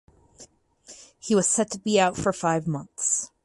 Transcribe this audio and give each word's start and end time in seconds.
He 1.19 1.35
was 1.35 1.47
set 1.47 1.69
to 1.73 1.79
be 1.79 1.99
out 1.99 2.17
for 2.17 2.33
five 2.33 2.65
months. 2.65 3.29